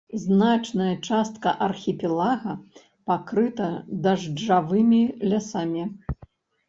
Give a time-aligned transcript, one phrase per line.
[0.21, 2.55] Значная частка архіпелага
[3.11, 3.69] пакрыта
[4.07, 5.83] дажджавымі лясамі.